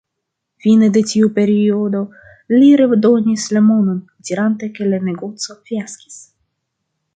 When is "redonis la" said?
2.83-3.63